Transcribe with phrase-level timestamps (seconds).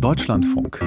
[0.00, 0.78] Deutschlandfunk.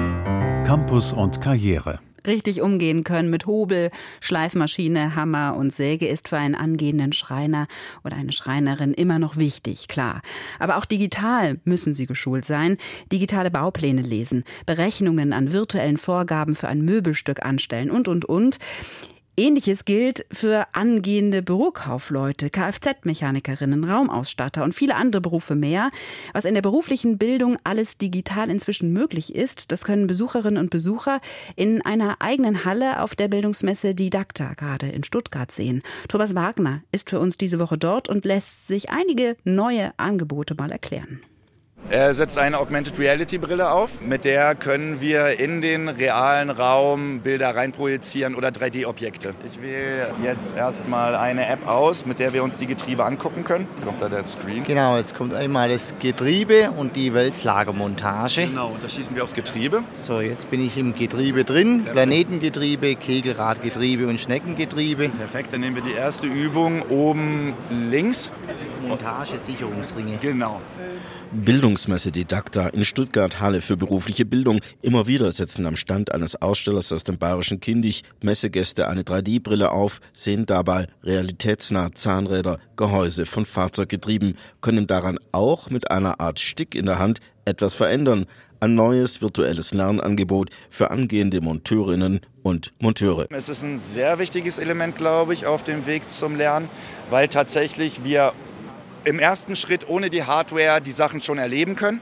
[0.66, 2.00] Campus und Karriere.
[2.26, 3.90] Richtig umgehen können mit Hobel,
[4.20, 7.68] Schleifmaschine, Hammer und Säge ist für einen angehenden Schreiner
[8.02, 10.20] oder eine Schreinerin immer noch wichtig, klar.
[10.58, 12.76] Aber auch digital müssen sie geschult sein,
[13.12, 18.58] digitale Baupläne lesen, Berechnungen an virtuellen Vorgaben für ein Möbelstück anstellen und, und, und.
[19.36, 25.90] Ähnliches gilt für angehende Bürokaufleute, Kfz-Mechanikerinnen, Raumausstatter und viele andere Berufe mehr.
[26.32, 31.20] Was in der beruflichen Bildung alles digital inzwischen möglich ist, das können Besucherinnen und Besucher
[31.56, 35.82] in einer eigenen Halle auf der Bildungsmesse Didakta gerade in Stuttgart sehen.
[36.06, 40.70] Thomas Wagner ist für uns diese Woche dort und lässt sich einige neue Angebote mal
[40.70, 41.20] erklären.
[41.94, 47.20] Er setzt eine Augmented Reality Brille auf, mit der können wir in den realen Raum
[47.20, 49.32] Bilder reinprojizieren oder 3D-Objekte.
[49.46, 53.68] Ich wähle jetzt erstmal eine App aus, mit der wir uns die Getriebe angucken können.
[53.84, 54.64] Kommt da der Screen?
[54.64, 58.48] Genau, jetzt kommt einmal das Getriebe und die Wälzlagermontage.
[58.48, 59.84] Genau, da schießen wir aufs Getriebe.
[59.92, 61.84] So, jetzt bin ich im Getriebe drin.
[61.84, 65.10] Planetengetriebe, Kegelradgetriebe und Schneckengetriebe.
[65.10, 68.32] Perfekt, dann nehmen wir die erste Übung oben links.
[68.88, 70.18] Montage-Sicherungsringe.
[70.20, 70.60] Genau.
[71.32, 74.60] Bildungsmesse Didakta in Stuttgart Halle für berufliche Bildung.
[74.82, 80.00] Immer wieder setzen am Stand eines Ausstellers aus dem bayerischen Kindig Messegäste eine 3D-Brille auf,
[80.12, 86.86] sehen dabei realitätsnah Zahnräder, Gehäuse von Fahrzeuggetrieben, können daran auch mit einer Art Stick in
[86.86, 88.26] der Hand etwas verändern.
[88.60, 93.26] Ein neues virtuelles Lernangebot für angehende Monteurinnen und Monteure.
[93.30, 96.70] Es ist ein sehr wichtiges Element, glaube ich, auf dem Weg zum Lernen,
[97.10, 98.32] weil tatsächlich wir
[99.04, 102.00] im ersten Schritt ohne die Hardware die Sachen schon erleben können,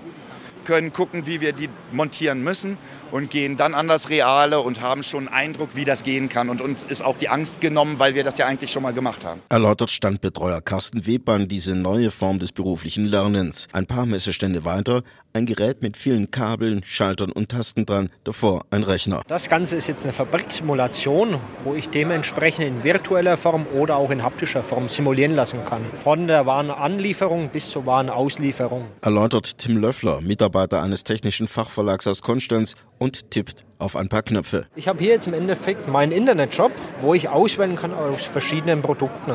[0.65, 2.79] können gucken, wie wir die montieren müssen
[3.11, 6.49] und gehen dann an das Reale und haben schon einen Eindruck, wie das gehen kann.
[6.49, 9.25] Und uns ist auch die Angst genommen, weil wir das ja eigentlich schon mal gemacht
[9.25, 9.43] haben.
[9.49, 13.69] Erläutert Standbetreuer Carsten Webern diese neue Form des beruflichen Lernens.
[13.73, 15.03] Ein paar Messestände weiter,
[15.33, 19.23] ein Gerät mit vielen Kabeln, Schaltern und Tasten dran, davor ein Rechner.
[19.29, 24.23] Das Ganze ist jetzt eine Fabriksimulation, wo ich dementsprechend in virtueller Form oder auch in
[24.23, 25.83] haptischer Form simulieren lassen kann.
[26.03, 28.87] Von der Warenanlieferung bis zur Warenauslieferung.
[29.01, 34.67] Erläutert Tim Löffler, Mitarbeiter eines technischen Fachverlags aus Konstanz und tippt auf ein paar Knöpfe.
[34.77, 39.33] Ich habe hier jetzt im Endeffekt meinen Internetshop, wo ich auswählen kann aus verschiedenen Produkten.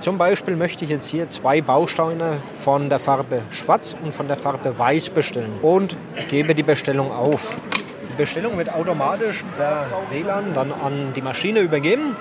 [0.00, 4.36] Zum Beispiel möchte ich jetzt hier zwei Bausteine von der Farbe Schwarz und von der
[4.36, 5.96] Farbe Weiß bestellen und
[6.30, 7.56] gebe die Bestellung auf.
[8.10, 12.16] Die Bestellung wird automatisch per WLAN dann an die Maschine übergeben.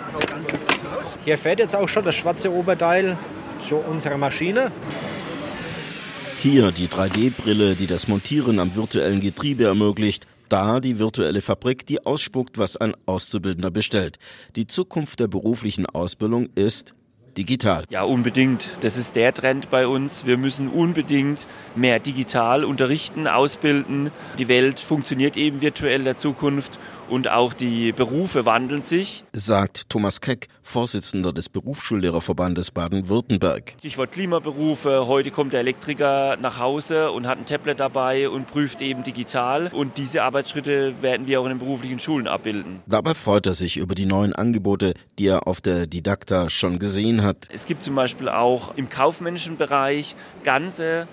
[1.24, 3.16] Hier fährt jetzt auch schon das schwarze Oberteil
[3.60, 4.72] zu unserer Maschine.
[6.42, 10.26] Hier die 3D-Brille, die das Montieren am virtuellen Getriebe ermöglicht.
[10.50, 14.18] Da die virtuelle Fabrik, die ausspuckt, was ein Auszubildender bestellt.
[14.56, 16.96] Die Zukunft der beruflichen Ausbildung ist
[17.38, 17.86] digital.
[17.90, 18.72] Ja, unbedingt.
[18.82, 20.26] Das ist der Trend bei uns.
[20.26, 24.12] Wir müssen unbedingt mehr digital unterrichten, ausbilden.
[24.40, 29.24] Die Welt funktioniert eben virtuell der Zukunft und auch die Berufe wandeln sich.
[29.34, 33.76] Sagt Thomas Keck, Vorsitzender des Berufsschullehrerverbandes Baden-Württemberg.
[33.80, 35.08] Stichwort Klimaberufe.
[35.08, 39.70] Heute kommt der Elektriker nach Hause und hat ein Tablet dabei und prüft eben digital.
[39.74, 42.82] Und diese Arbeitsschritte werden wir auch in den beruflichen Schulen abbilden.
[42.86, 47.24] Dabei freut er sich über die neuen Angebote, die er auf der Didakta schon gesehen
[47.24, 47.27] hat.
[47.50, 51.08] Es gibt zum Beispiel auch im kaufmännischen Bereich ganze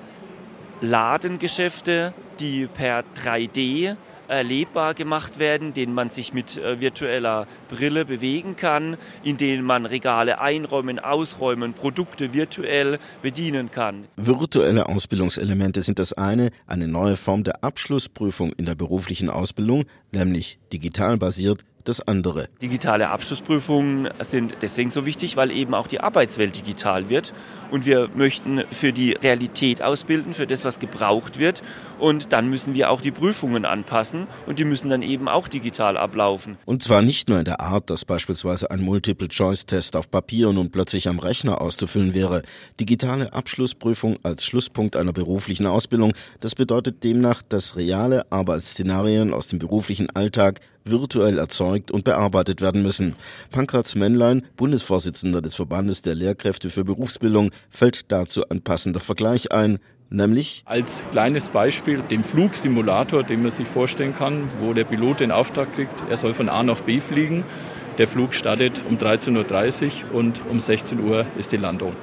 [0.81, 3.97] Ladengeschäfte, die per 3D
[4.29, 9.87] erlebbar gemacht werden, denen man sich mit äh, virtueller Brille bewegen kann, in denen man
[9.87, 14.05] Regale einräumen, ausräumen, Produkte virtuell bedienen kann.
[14.17, 20.59] Virtuelle Ausbildungselemente sind das eine, eine neue Form der Abschlussprüfung in der beruflichen Ausbildung, nämlich
[20.73, 22.49] digital basiert, das andere.
[22.61, 27.33] Digitale Abschlussprüfungen sind deswegen so wichtig, weil eben auch die Arbeitswelt digital wird.
[27.71, 31.63] Und wir möchten für die Realität ausbilden, für das, was gebraucht wird.
[31.99, 35.97] Und dann müssen wir auch die Prüfungen anpassen und die müssen dann eben auch digital
[35.97, 36.57] ablaufen.
[36.65, 41.09] Und zwar nicht nur in der Art, dass beispielsweise ein Multiple-Choice-Test auf Papier nun plötzlich
[41.09, 42.43] am Rechner auszufüllen wäre.
[42.81, 49.59] Digitale Abschlussprüfung als Schlusspunkt einer beruflichen Ausbildung, das bedeutet demnach, dass reale Arbeitsszenarien aus dem
[49.59, 53.17] beruflichen Alltag virtuell erzeugt und bearbeitet werden müssen.
[53.51, 59.79] Pankratz Männlein, Bundesvorsitzender des Verbandes der Lehrkräfte für Berufsbildung, fällt dazu ein passender Vergleich ein.
[60.11, 65.33] Nämlich als kleines Beispiel den Flugsimulator, den man sich vorstellen kann, wo der Pilot den
[65.33, 67.45] Auftrag kriegt, er soll von A nach B fliegen.
[67.99, 71.95] Der Flug startet um 13.30 Uhr und um 16 Uhr ist die Landung.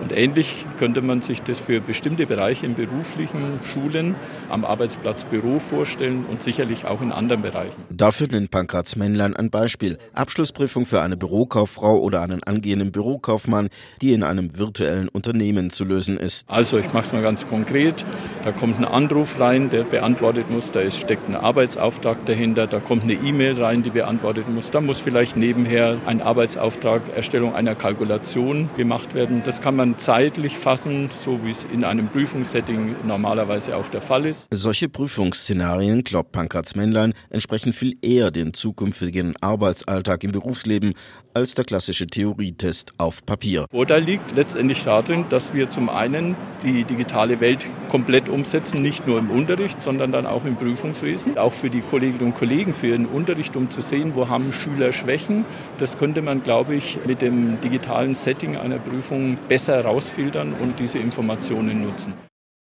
[0.00, 4.14] Und ähnlich könnte man sich das für bestimmte Bereiche in beruflichen Schulen
[4.48, 7.82] am Arbeitsplatz Büro vorstellen und sicherlich auch in anderen Bereichen.
[7.90, 9.98] Dafür nennt Pankratz Männlein ein Beispiel.
[10.14, 13.68] Abschlussprüfung für eine Bürokauffrau oder einen angehenden Bürokaufmann,
[14.00, 16.48] die in einem virtuellen Unternehmen zu lösen ist.
[16.48, 18.04] Also ich mache es mal ganz konkret.
[18.44, 20.70] Da kommt ein Anruf rein, der beantwortet muss.
[20.70, 22.66] Da steckt ein Arbeitsauftrag dahinter.
[22.66, 24.70] Da kommt eine E-Mail rein, die beantwortet muss.
[24.70, 29.42] Da muss vielleicht nebenher ein Arbeitsauftrag, Erstellung einer Kalkulation gemacht werden.
[29.44, 34.26] Das kann man zeitlich fassen, so wie es in einem Prüfungssetting normalerweise auch der Fall
[34.26, 34.48] ist.
[34.52, 40.94] Solche Prüfungsszenarien, glaubt Pankratz Männlein, entsprechen viel eher dem zukünftigen Arbeitsalltag im Berufsleben
[41.34, 43.66] als der klassische Theorietest auf Papier.
[43.70, 46.34] Vorteil liegt letztendlich darin, dass wir zum einen
[46.64, 51.38] die digitale Welt komplett umsetzen, nicht nur im Unterricht, sondern dann auch im Prüfungswesen.
[51.38, 54.92] Auch für die Kolleginnen und Kollegen, für ihren Unterricht, um zu sehen, wo haben Schüler
[54.92, 55.44] Schwächen.
[55.78, 60.98] Das könnte man, glaube ich, mit dem digitalen Setting einer Prüfung besser herausfiltern und diese
[60.98, 62.27] Informationen nutzen.